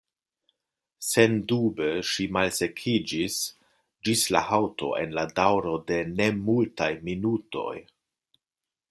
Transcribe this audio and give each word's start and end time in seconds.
Sendube 1.07 1.89
ŝi 2.11 2.25
malsekiĝis 2.37 3.37
ĝis 4.09 4.25
la 4.37 4.43
haŭto 4.47 4.91
en 5.03 5.15
la 5.19 5.27
daŭro 5.41 5.77
de 5.93 6.01
nemultaj 6.23 6.91
minutoj. 7.11 7.71